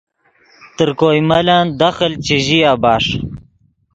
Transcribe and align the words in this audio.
تر 0.77 0.89
کوئے 0.99 1.19
ملن 1.29 1.65
دخل 1.81 2.11
چے 2.25 2.37
ژیا 2.45 2.73
بݰ 2.81 3.05